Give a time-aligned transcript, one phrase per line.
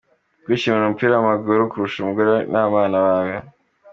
[0.43, 3.35] Kwishimira umupira w’amaguru kurusha umugore n’abana bawe.